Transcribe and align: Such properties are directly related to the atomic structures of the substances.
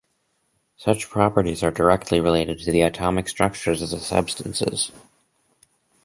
Such 0.77 1.11
properties 1.11 1.61
are 1.61 1.69
directly 1.69 2.19
related 2.19 2.57
to 2.61 2.71
the 2.71 2.81
atomic 2.81 3.29
structures 3.29 3.83
of 3.83 3.91
the 3.91 3.99
substances. 3.99 4.91